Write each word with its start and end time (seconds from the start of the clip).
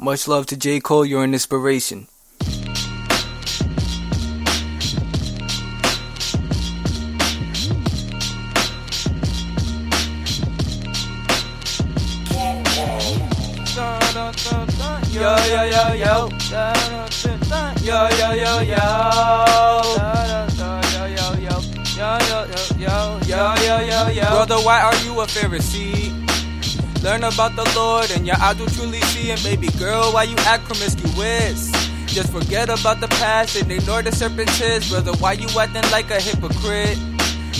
Much 0.00 0.28
love 0.28 0.46
to 0.46 0.56
J. 0.56 0.78
Cole, 0.78 1.04
you're 1.04 1.24
an 1.24 1.32
inspiration. 1.32 2.06
Yo, 15.10 15.34
yo, 15.44 15.64
yo, 15.64 15.92
yo. 15.92 16.28
Yo, 23.26 23.54
yo, 23.56 23.80
yo, 23.80 24.08
yo. 24.08 24.22
Brother, 24.30 24.58
why 24.58 24.80
are 24.80 24.96
you 25.04 25.20
a 25.20 25.26
Pharisee? 25.26 26.07
Learn 27.02 27.24
about 27.24 27.54
the 27.56 27.70
Lord 27.76 28.10
and 28.10 28.26
your 28.26 28.36
eyes 28.36 28.58
will 28.58 28.66
truly 28.66 29.00
see. 29.12 29.30
And 29.30 29.42
baby 29.42 29.68
girl, 29.78 30.12
why 30.12 30.24
you 30.24 30.36
act 30.38 30.64
promiscuous? 30.64 31.70
Just 32.06 32.32
forget 32.32 32.68
about 32.68 33.00
the 33.00 33.08
past 33.08 33.56
and 33.56 33.70
ignore 33.70 34.02
the 34.02 34.12
serpent's 34.12 34.58
hiss. 34.58 34.90
Brother, 34.90 35.12
why 35.18 35.32
you 35.32 35.48
acting 35.58 35.88
like 35.90 36.10
a 36.10 36.20
hypocrite? 36.20 36.98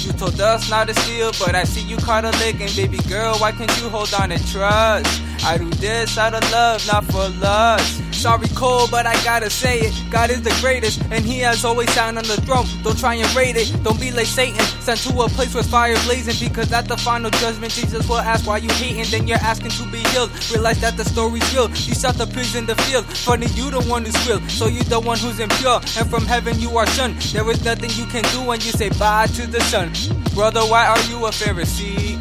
You 0.05 0.13
told 0.13 0.41
us 0.41 0.71
not 0.71 0.89
to 0.89 0.95
steal, 0.95 1.33
but 1.39 1.55
I 1.55 1.65
see 1.65 1.83
you 1.83 1.97
caught 1.99 2.25
a 2.25 2.31
lick. 2.39 2.61
And 2.61 2.75
baby 2.75 2.99
girl, 3.09 3.37
why 3.39 3.53
can't 3.53 3.71
you 3.79 3.89
hold 3.89 4.13
on 4.15 4.33
and 4.33 4.45
trust? 4.49 5.23
I 5.45 5.59
do 5.59 5.69
this 5.71 6.17
out 6.17 6.35
of 6.35 6.51
love, 6.51 6.87
not 6.87 7.05
for 7.05 7.29
lust. 7.41 8.08
Sorry, 8.19 8.49
Cole, 8.49 8.89
but 8.91 9.07
I 9.07 9.15
gotta 9.23 9.49
say 9.49 9.79
it. 9.79 9.95
God 10.11 10.31
is 10.31 10.43
the 10.43 10.51
greatest, 10.61 11.01
and 11.13 11.25
He 11.25 11.39
has 11.39 11.65
always 11.65 11.89
sat 11.93 12.09
on 12.09 12.25
the 12.25 12.37
throne. 12.43 12.67
Don't 12.83 12.99
try 12.99 13.15
and 13.15 13.33
raid 13.37 13.57
it. 13.57 13.73
Don't 13.85 14.01
be 14.01 14.11
like 14.11 14.27
Satan, 14.27 14.59
sent 14.83 14.99
to 15.03 15.11
a 15.23 15.29
place 15.29 15.55
with 15.55 15.71
fire 15.71 15.95
blazing. 16.05 16.35
Because 16.49 16.73
at 16.73 16.89
the 16.89 16.97
final 16.97 17.31
judgment, 17.31 17.73
Jesus 17.73 18.09
will 18.09 18.19
ask 18.19 18.45
why 18.45 18.57
you 18.57 18.71
hating. 18.71 19.05
Then 19.13 19.29
you're 19.29 19.39
asking 19.39 19.71
to 19.71 19.85
be 19.93 19.99
healed. 20.11 20.33
Realize 20.51 20.81
that 20.81 20.97
the 20.97 21.05
story's 21.05 21.47
real. 21.55 21.71
You 21.71 21.95
shot 21.95 22.17
the 22.17 22.27
pigs 22.27 22.57
in 22.57 22.67
the 22.67 22.75
field. 22.91 23.05
Funny, 23.07 23.47
you 23.55 23.71
the 23.71 23.83
one 23.83 24.05
who's 24.05 24.29
real, 24.29 24.41
so 24.49 24.67
you 24.67 24.83
the 24.83 24.99
one 24.99 25.17
who's 25.19 25.39
impure. 25.39 25.79
And 25.97 26.11
from 26.11 26.27
heaven 26.27 26.59
you 26.59 26.77
are 26.77 26.87
son. 26.99 27.15
There 27.33 27.49
is 27.53 27.65
nothing 27.65 27.91
you 27.95 28.07
can 28.07 28.25
do 28.35 28.43
when 28.43 28.61
you 28.63 28.73
say 28.73 28.89
bye 28.99 29.29
to 29.29 29.47
the 29.47 29.61
sun. 29.71 29.93
Brother, 30.35 30.63
why 30.63 30.87
are 30.89 31.01
you 31.03 31.25
a 31.27 31.31
Pharisee? 31.31 32.19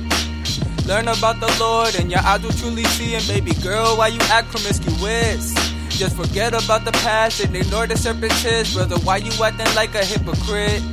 Learn 0.86 1.08
about 1.08 1.40
the 1.40 1.52
Lord 1.60 1.96
and 1.96 2.12
your 2.12 2.22
eyes 2.22 2.44
will 2.44 2.52
truly 2.52 2.84
see. 2.84 3.16
And 3.16 3.28
baby 3.28 3.54
girl, 3.64 3.98
why 3.98 4.10
you 4.10 4.22
act 4.30 4.52
promiscuous? 4.52 5.77
Just 5.98 6.16
forget 6.16 6.54
about 6.54 6.86
the 6.86 6.92
past 6.92 7.44
and 7.44 7.56
ignore 7.56 7.88
the 7.88 7.98
serpent's 7.98 8.44
hiss. 8.44 8.76
Brother, 8.76 8.98
why 8.98 9.18
you 9.18 9.32
acting 9.44 9.74
like 9.74 9.96
a 9.96 10.06
hypocrite? 10.06 10.84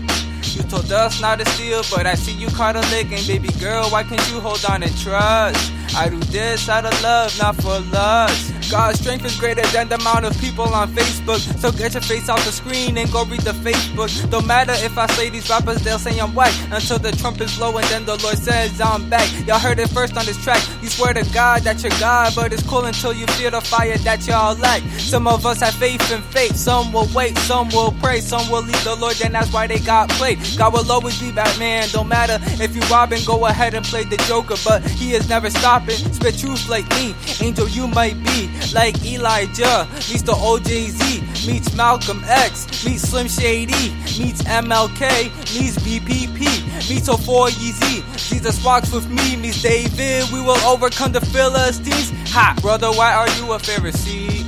You 0.56 0.62
told 0.62 0.90
us 0.90 1.20
not 1.20 1.40
to 1.40 1.44
steal, 1.50 1.82
but 1.90 2.06
I 2.06 2.14
see 2.14 2.32
you 2.32 2.48
caught 2.48 2.74
a 2.74 2.80
lick. 2.88 3.12
And 3.12 3.26
baby 3.26 3.50
girl, 3.60 3.90
why 3.90 4.02
can't 4.04 4.26
you 4.32 4.40
hold 4.40 4.64
on 4.64 4.82
and 4.82 4.96
trust? 4.96 5.72
I 5.94 6.08
do 6.08 6.18
this 6.32 6.70
out 6.70 6.86
of 6.86 7.02
love, 7.02 7.38
not 7.38 7.54
for 7.56 7.80
lust. 7.92 8.53
God's 8.70 9.00
strength 9.00 9.24
is 9.24 9.38
greater 9.38 9.62
than 9.72 9.88
the 9.88 9.96
amount 9.96 10.24
of 10.24 10.38
people 10.40 10.64
on 10.64 10.88
Facebook. 10.92 11.38
So 11.58 11.70
get 11.70 11.94
your 11.94 12.02
face 12.02 12.28
off 12.28 12.44
the 12.44 12.52
screen 12.52 12.96
and 12.98 13.10
go 13.12 13.24
read 13.24 13.42
the 13.42 13.52
Facebook. 13.52 14.08
Don't 14.30 14.46
matter 14.46 14.72
if 14.78 14.96
I 14.98 15.06
say 15.08 15.30
these 15.30 15.48
rappers, 15.48 15.82
they'll 15.82 15.98
say 15.98 16.18
I'm 16.18 16.34
white 16.34 16.54
until 16.70 16.98
the 16.98 17.12
trumpets 17.12 17.56
blow 17.56 17.76
and 17.76 17.86
then 17.88 18.04
the 18.04 18.16
Lord 18.22 18.38
says 18.38 18.80
I'm 18.80 19.08
back. 19.08 19.28
Y'all 19.46 19.58
heard 19.58 19.78
it 19.78 19.88
first 19.90 20.16
on 20.16 20.24
this 20.26 20.42
track. 20.42 20.62
You 20.82 20.88
swear 20.88 21.14
to 21.14 21.24
God 21.32 21.62
that 21.62 21.82
you're 21.82 21.98
God, 22.00 22.34
but 22.34 22.52
it's 22.52 22.62
cool 22.68 22.84
until 22.84 23.12
you 23.12 23.26
feel 23.38 23.50
the 23.50 23.60
fire 23.60 23.96
that 23.98 24.26
y'all 24.26 24.56
lack. 24.56 24.82
Some 24.98 25.26
of 25.26 25.46
us 25.46 25.60
have 25.60 25.74
faith 25.74 26.10
in 26.12 26.22
fate. 26.22 26.56
Some 26.56 26.92
will 26.92 27.08
wait, 27.14 27.36
some 27.38 27.68
will 27.70 27.92
pray, 28.00 28.20
some 28.20 28.50
will 28.50 28.62
leave 28.62 28.84
the 28.84 28.96
Lord, 28.96 29.20
and 29.22 29.34
that's 29.34 29.52
why 29.52 29.66
they 29.66 29.78
got 29.78 30.08
played. 30.10 30.38
God 30.56 30.72
will 30.72 30.90
always 30.90 31.20
be 31.20 31.32
Batman. 31.32 31.88
Don't 31.92 32.08
matter 32.08 32.38
if 32.62 32.74
you 32.74 32.82
robbing, 32.82 33.22
go 33.24 33.46
ahead 33.46 33.74
and 33.74 33.84
play 33.84 34.04
the 34.04 34.16
Joker, 34.28 34.56
but 34.64 34.82
he 34.82 35.12
is 35.12 35.28
never 35.28 35.50
stopping. 35.50 35.96
Spit 35.96 36.38
truth 36.38 36.68
like 36.68 36.88
me, 36.90 37.14
angel 37.40 37.68
you 37.68 37.86
might 37.88 38.22
be 38.24 38.48
like 38.72 39.04
Elijah 39.04 39.86
meets 40.08 40.22
the 40.22 40.32
OJZ 40.32 41.46
meets 41.46 41.74
Malcolm 41.74 42.22
X 42.26 42.84
meets 42.84 43.02
Slim 43.02 43.28
Shady 43.28 43.90
meets 44.18 44.42
MLK 44.42 45.28
meets 45.54 45.76
BPP 45.78 46.40
meets 46.88 47.08
04 47.08 47.48
Yeezy. 47.48 48.28
Jesus 48.28 48.64
walks 48.64 48.92
with 48.92 49.08
me 49.10 49.36
meets 49.36 49.62
David. 49.62 50.30
We 50.32 50.40
will 50.40 50.58
overcome 50.66 51.12
the 51.12 51.20
Philistines. 51.20 52.12
Ha, 52.30 52.56
brother, 52.60 52.90
why 52.90 53.12
are 53.12 53.28
you 53.38 53.52
a 53.52 53.58
Pharisee? 53.58 54.44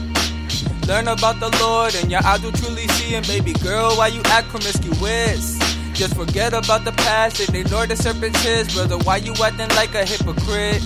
Learn 0.87 1.09
about 1.09 1.41
the 1.41 1.51
Lord 1.61 1.95
and 1.97 2.11
your 2.11 2.25
eyes 2.25 2.43
will 2.43 2.53
truly 2.53 2.87
see. 2.89 3.15
him, 3.15 3.25
baby 3.25 3.53
girl, 3.55 3.97
why 3.97 4.09
you 4.09 4.23
act 4.27 4.49
promiscuous? 4.49 5.59
Just 5.95 6.15
forget 6.15 6.53
about 6.53 6.85
the 6.85 6.93
past 6.93 7.41
and 7.41 7.57
ignore 7.57 7.87
the 7.87 7.97
serpent's 7.97 8.41
hiss. 8.43 8.75
Brother, 8.75 8.99
why 8.99 9.17
you 9.17 9.33
acting 9.43 9.69
like 9.77 9.95
a 9.95 10.05
hypocrite? 10.05 10.83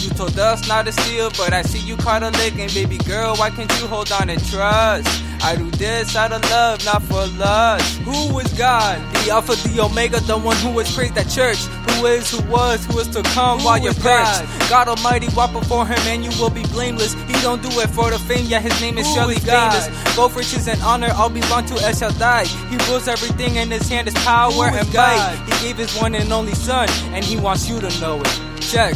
You 0.00 0.10
told 0.10 0.38
us 0.38 0.66
not 0.66 0.86
to 0.86 0.92
steal, 0.92 1.30
but 1.36 1.52
I 1.52 1.62
see 1.62 1.78
you 1.78 1.96
caught 1.96 2.22
a 2.22 2.30
lick. 2.30 2.58
And 2.58 2.72
baby 2.72 2.98
girl, 2.98 3.36
why 3.36 3.50
can't 3.50 3.70
you 3.80 3.86
hold 3.86 4.10
on 4.12 4.30
and 4.30 4.42
trust? 4.46 5.08
I 5.42 5.56
do 5.56 5.70
this 5.72 6.16
out 6.16 6.32
of 6.32 6.42
love, 6.50 6.84
not 6.84 7.02
for 7.02 7.26
lust. 7.38 7.98
Who 8.00 8.38
is 8.38 8.52
God? 8.54 8.98
The 9.14 9.30
Alpha, 9.30 9.56
the 9.68 9.82
Omega, 9.82 10.20
the 10.20 10.38
one 10.38 10.56
who 10.56 10.78
is 10.80 10.94
praised 10.94 11.16
at 11.16 11.28
church. 11.28 11.58
Who 11.58 12.06
is, 12.06 12.30
who 12.30 12.42
was, 12.50 12.84
who 12.86 12.98
is 12.98 13.08
to 13.08 13.22
come 13.22 13.58
Who 13.60 13.66
while 13.66 13.78
you're 13.78 13.94
perched. 13.94 14.70
God? 14.70 14.88
Almighty, 14.88 15.28
walk 15.36 15.52
before 15.52 15.86
Him 15.86 15.98
and 16.06 16.24
you 16.24 16.30
will 16.40 16.50
be 16.50 16.62
blameless. 16.64 17.12
He 17.12 17.34
don't 17.40 17.62
do 17.62 17.68
it 17.80 17.90
for 17.90 18.10
the 18.10 18.18
fame, 18.18 18.46
yet 18.46 18.62
His 18.62 18.78
name 18.80 18.98
is 18.98 19.06
Who 19.06 19.14
surely 19.14 19.36
is 19.36 19.44
famous. 19.44 19.88
Both 20.16 20.36
riches 20.36 20.66
and 20.68 20.80
honor 20.82 21.10
all 21.14 21.30
belong 21.30 21.66
to 21.66 21.74
El 21.74 21.94
Shaddai. 21.94 22.44
He 22.44 22.76
rules 22.90 23.08
everything 23.08 23.56
in 23.56 23.70
His 23.70 23.88
hand 23.88 24.08
is 24.08 24.14
power 24.14 24.64
and 24.64 24.94
might. 24.94 25.42
He 25.46 25.68
gave 25.68 25.76
His 25.78 25.94
one 26.00 26.14
and 26.14 26.32
only 26.32 26.54
Son, 26.54 26.88
and 27.12 27.24
He 27.24 27.36
wants 27.36 27.68
you 27.68 27.80
to 27.80 28.00
know 28.00 28.20
it. 28.20 28.40
Check. 28.60 28.94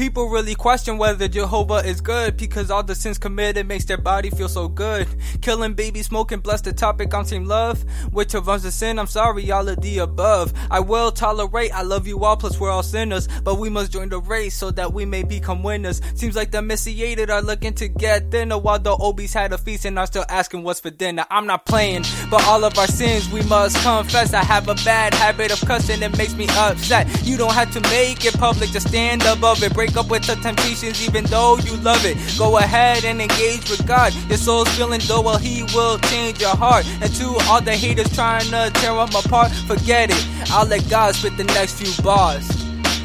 People 0.00 0.30
really 0.30 0.54
question 0.54 0.96
whether 0.96 1.28
Jehovah 1.28 1.86
is 1.86 2.00
good 2.00 2.38
because 2.38 2.70
all 2.70 2.82
the 2.82 2.94
sins 2.94 3.18
committed 3.18 3.68
makes 3.68 3.84
their 3.84 3.98
body 3.98 4.30
feel 4.30 4.48
so 4.48 4.66
good. 4.66 5.06
Killing 5.42 5.74
babies, 5.74 6.06
smoking, 6.06 6.40
bless 6.40 6.62
the 6.62 6.72
topic 6.72 7.12
on 7.12 7.26
team 7.26 7.44
love. 7.44 7.84
Which 8.10 8.32
of 8.32 8.48
us 8.48 8.64
is 8.64 8.74
sin? 8.74 8.98
I'm 8.98 9.06
sorry, 9.06 9.50
all 9.50 9.68
of 9.68 9.78
the 9.82 9.98
above. 9.98 10.54
I 10.70 10.80
will 10.80 11.12
tolerate, 11.12 11.74
I 11.74 11.82
love 11.82 12.06
you 12.06 12.24
all, 12.24 12.38
plus 12.38 12.58
we're 12.58 12.70
all 12.70 12.82
sinners. 12.82 13.28
But 13.44 13.58
we 13.58 13.68
must 13.68 13.92
join 13.92 14.08
the 14.08 14.20
race 14.20 14.54
so 14.54 14.70
that 14.70 14.90
we 14.90 15.04
may 15.04 15.22
become 15.22 15.62
winners. 15.62 16.00
Seems 16.14 16.34
like 16.34 16.50
the 16.50 16.62
messiated 16.62 17.28
are 17.28 17.42
looking 17.42 17.74
to 17.74 17.86
get 17.86 18.30
thinner 18.30 18.56
while 18.56 18.78
the 18.78 18.96
obese 18.98 19.34
had 19.34 19.52
a 19.52 19.58
feast 19.58 19.84
and 19.84 19.98
are 19.98 20.06
still 20.06 20.24
asking 20.30 20.62
what's 20.62 20.80
for 20.80 20.88
dinner. 20.88 21.26
I'm 21.30 21.46
not 21.46 21.66
playing, 21.66 22.04
but 22.30 22.42
all 22.46 22.64
of 22.64 22.78
our 22.78 22.86
sins 22.86 23.30
we 23.30 23.42
must 23.42 23.76
confess. 23.82 24.32
I 24.32 24.44
have 24.44 24.66
a 24.70 24.76
bad 24.76 25.12
habit 25.12 25.52
of 25.52 25.60
cussing, 25.68 26.00
it 26.00 26.16
makes 26.16 26.32
me 26.32 26.46
upset. 26.52 27.06
You 27.22 27.36
don't 27.36 27.52
have 27.52 27.70
to 27.72 27.82
make 27.90 28.24
it 28.24 28.32
public, 28.38 28.70
just 28.70 28.88
stand 28.88 29.24
above 29.24 29.62
it. 29.62 29.74
Break 29.74 29.89
up 29.96 30.10
with 30.10 30.24
the 30.26 30.36
temptations 30.36 31.06
even 31.06 31.24
though 31.24 31.58
you 31.58 31.76
love 31.78 32.04
it. 32.04 32.16
Go 32.38 32.58
ahead 32.58 33.04
and 33.04 33.20
engage 33.20 33.70
with 33.70 33.86
God. 33.86 34.14
Your 34.28 34.38
soul's 34.38 34.68
feeling 34.76 35.00
low, 35.08 35.22
well, 35.22 35.38
He 35.38 35.62
will 35.74 35.98
change 35.98 36.40
your 36.40 36.56
heart. 36.56 36.86
And 37.00 37.14
to 37.16 37.36
all 37.48 37.60
the 37.60 37.72
haters 37.76 38.14
trying 38.14 38.44
to 38.50 38.70
tear 38.74 38.94
them 38.94 39.14
apart, 39.14 39.52
forget 39.66 40.10
it. 40.10 40.26
I'll 40.50 40.66
let 40.66 40.88
God 40.88 41.14
spit 41.14 41.36
the 41.36 41.44
next 41.44 41.74
few 41.74 42.02
bars. 42.02 42.48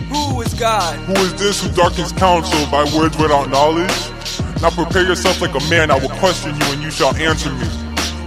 Who 0.10 0.42
is 0.42 0.54
God? 0.54 0.96
Who 1.06 1.14
is 1.24 1.34
this 1.36 1.64
who 1.64 1.72
darkens 1.74 2.12
counsel 2.12 2.70
by 2.72 2.84
words 2.96 3.18
without 3.18 3.50
knowledge? 3.50 3.92
Now 4.62 4.70
prepare 4.70 5.04
yourself 5.04 5.42
like 5.42 5.56
a 5.56 5.70
man, 5.70 5.92
I 5.92 6.00
will 6.00 6.10
question 6.20 6.56
you 6.56 6.66
and 6.72 6.82
you 6.82 6.92
shall 6.92 7.16
answer 7.16 7.52
me. 7.52 7.68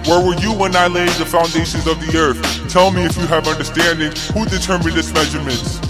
Where 0.07 0.25
were 0.25 0.37
you 0.41 0.53
when 0.53 0.75
I 0.75 0.87
laid 0.87 1.11
the 1.11 1.27
foundations 1.27 1.87
of 1.87 2.01
the 2.01 2.17
earth? 2.19 2.71
Tell 2.71 2.91
me 2.91 3.05
if 3.05 3.17
you 3.17 3.27
have 3.27 3.47
understanding, 3.47 4.13
who 4.33 4.47
determined 4.47 4.97
its 4.97 5.13
measurements? 5.13 5.81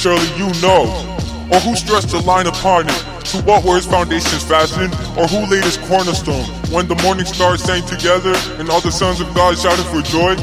Surely 0.00 0.26
you 0.36 0.48
know. 0.60 1.11
Or 1.52 1.60
who 1.60 1.76
stretched 1.76 2.08
the 2.08 2.20
line 2.24 2.46
upon 2.46 2.88
it? 2.88 2.96
To 3.32 3.42
what 3.42 3.62
were 3.62 3.76
its 3.76 3.86
foundations 3.86 4.42
fastened? 4.42 4.94
Or 5.20 5.28
who 5.28 5.44
laid 5.44 5.64
its 5.68 5.76
cornerstone? 5.76 6.48
When 6.72 6.88
the 6.88 6.96
morning 7.04 7.26
stars 7.26 7.62
sang 7.62 7.84
together 7.84 8.32
and 8.56 8.70
all 8.70 8.80
the 8.80 8.90
sons 8.90 9.20
of 9.20 9.28
God 9.34 9.58
shouted 9.58 9.84
for 9.92 10.00
joy? 10.00 10.34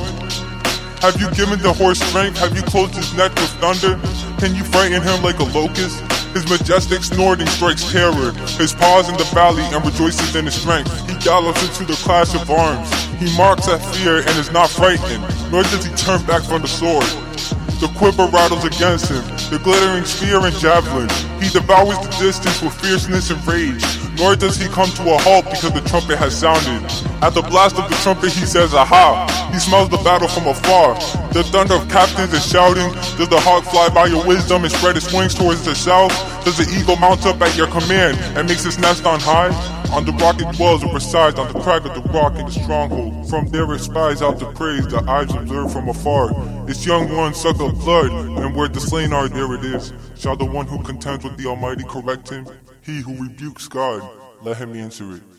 Have 1.02 1.20
you 1.20 1.32
given 1.32 1.58
the 1.60 1.74
horse 1.74 1.98
strength? 2.00 2.38
Have 2.38 2.56
you 2.56 2.62
closed 2.62 2.94
his 2.94 3.12
neck 3.16 3.34
with 3.36 3.50
thunder? 3.58 3.98
Can 4.38 4.54
you 4.54 4.64
frighten 4.64 5.02
him 5.02 5.24
like 5.24 5.40
a 5.40 5.50
locust? 5.50 5.98
His 6.38 6.46
majestic 6.46 7.02
snorting 7.02 7.48
strikes 7.48 7.90
terror. 7.92 8.32
His 8.62 8.74
paws 8.76 9.10
in 9.10 9.18
the 9.18 9.26
valley 9.34 9.64
and 9.74 9.84
rejoices 9.84 10.36
in 10.36 10.46
his 10.46 10.54
strength. 10.54 10.94
He 11.10 11.18
gallops 11.26 11.66
into 11.66 11.86
the 11.86 11.98
clash 12.06 12.36
of 12.36 12.52
arms. 12.52 12.94
He 13.18 13.36
marks 13.36 13.68
at 13.68 13.82
fear 13.96 14.20
and 14.20 14.38
is 14.38 14.52
not 14.52 14.70
frightened, 14.70 15.26
nor 15.52 15.64
does 15.64 15.86
he 15.86 15.96
turn 15.96 16.24
back 16.26 16.44
from 16.44 16.62
the 16.62 16.68
sword. 16.68 17.10
The 17.80 17.88
quiver 17.96 18.28
rattles 18.28 18.66
against 18.66 19.08
him, 19.08 19.24
the 19.50 19.58
glittering 19.64 20.04
spear 20.04 20.44
and 20.44 20.54
javelin. 20.56 21.08
He 21.40 21.48
devours 21.48 21.96
the 22.00 22.12
distance 22.20 22.62
with 22.62 22.74
fierceness 22.82 23.30
and 23.32 23.40
rage, 23.48 23.84
nor 24.20 24.36
does 24.36 24.58
he 24.58 24.68
come 24.68 24.90
to 25.00 25.16
a 25.16 25.18
halt 25.18 25.46
because 25.46 25.72
the 25.72 25.80
trumpet 25.88 26.18
has 26.18 26.38
sounded. 26.38 26.84
At 27.24 27.34
the 27.34 27.42
blast 27.42 27.80
of 27.80 27.90
the 27.90 27.96
trumpet, 28.04 28.34
he 28.34 28.46
says, 28.46 28.74
Aha! 28.74 29.28
He 29.54 29.60
smells 29.60 29.88
the 29.88 29.98
battle 30.04 30.28
from 30.28 30.48
afar. 30.48 30.96
The 31.32 31.44
thunder 31.44 31.76
of 31.76 31.88
captains 31.88 32.34
is 32.34 32.46
shouting. 32.46 32.92
Does 33.16 33.30
the 33.30 33.40
hawk 33.40 33.64
fly 33.64 33.88
by 33.88 34.08
your 34.08 34.28
wisdom 34.28 34.64
and 34.64 34.74
spread 34.74 34.98
its 34.98 35.14
wings 35.14 35.34
towards 35.34 35.64
the 35.64 35.74
south? 35.74 36.12
Does 36.44 36.58
the 36.58 36.68
eagle 36.76 36.98
mount 36.98 37.26
up 37.26 37.40
at 37.42 37.56
your 37.56 37.68
command 37.68 38.18
and 38.38 38.48
makes 38.48 38.66
its 38.66 38.78
nest 38.78 39.06
on 39.06 39.22
high? 39.22 39.56
On 39.96 40.06
the 40.06 40.12
rock 40.14 40.40
it 40.40 40.56
dwells 40.56 40.84
or 40.84 40.94
resides 40.94 41.40
on 41.40 41.52
the 41.52 41.60
crag 41.62 41.86
of 41.86 41.96
the 41.96 42.08
rock 42.12 42.36
in 42.36 42.46
the 42.46 42.52
stronghold. 42.52 43.28
From 43.30 43.48
there 43.48 43.72
it 43.74 43.80
spies 43.80 44.22
out 44.22 44.38
the 44.38 44.52
praise 44.52 44.86
the 44.88 45.00
eyes 45.10 45.34
observe 45.34 45.74
from 45.74 45.90
afar. 45.90 46.30
Its 46.70 46.86
young 46.86 47.12
ones 47.18 47.36
suck 47.36 47.58
blood, 47.58 48.12
and 48.12 48.56
where 48.56 48.68
the 48.68 48.80
slain 48.80 49.12
are, 49.12 49.28
there 49.28 49.52
it 49.56 49.66
is. 49.66 49.92
Shall 50.16 50.36
the 50.36 50.46
one 50.46 50.68
who 50.68 50.84
contends 50.84 51.24
with 51.24 51.36
the 51.36 51.48
Almighty 51.48 51.84
correct 51.84 52.30
him? 52.30 52.46
He 52.82 53.02
who 53.02 53.16
rebukes 53.16 53.68
God. 53.68 54.08
let 54.44 54.58
him 54.58 54.76
answer 54.76 55.16
it. 55.16 55.39